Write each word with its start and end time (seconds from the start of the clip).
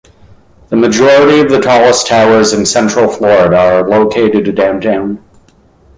The 0.69 0.75
majority 0.75 1.41
of 1.41 1.51
the 1.51 1.59
tallest 1.61 2.07
towers 2.07 2.53
in 2.53 2.65
Central 2.65 3.07
Florida 3.07 3.55
are 3.55 3.87
located 3.87 4.55
downtown. 4.55 5.23